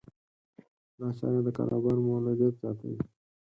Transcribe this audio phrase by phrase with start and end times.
[0.97, 2.97] دا چاره د کاروبار مولدیت زیاتوي.